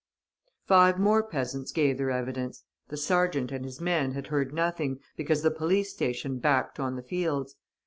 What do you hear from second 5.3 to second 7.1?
the police station backed on the